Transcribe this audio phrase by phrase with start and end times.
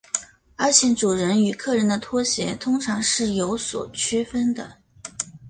[0.55, 4.77] 而且主人与客人的拖鞋通常是有所区分的。